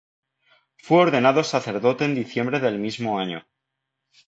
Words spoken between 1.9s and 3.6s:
en diciembre del mismo año.